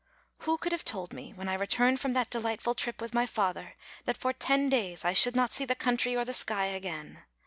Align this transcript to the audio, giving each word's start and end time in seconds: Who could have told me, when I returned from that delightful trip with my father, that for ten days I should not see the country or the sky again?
Who 0.39 0.57
could 0.57 0.71
have 0.71 0.83
told 0.83 1.13
me, 1.13 1.31
when 1.33 1.47
I 1.47 1.53
returned 1.53 1.99
from 1.99 2.13
that 2.13 2.31
delightful 2.31 2.73
trip 2.73 3.01
with 3.01 3.13
my 3.13 3.27
father, 3.27 3.75
that 4.05 4.17
for 4.17 4.33
ten 4.33 4.67
days 4.67 5.05
I 5.05 5.13
should 5.13 5.35
not 5.35 5.51
see 5.51 5.63
the 5.63 5.75
country 5.75 6.15
or 6.15 6.25
the 6.25 6.33
sky 6.33 6.65
again? 6.65 7.21